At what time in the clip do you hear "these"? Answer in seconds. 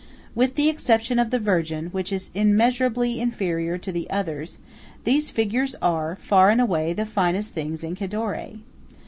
5.03-5.29